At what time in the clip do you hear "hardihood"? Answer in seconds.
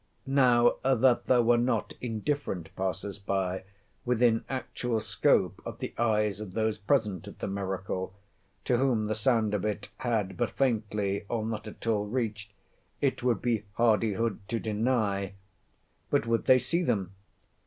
13.73-14.39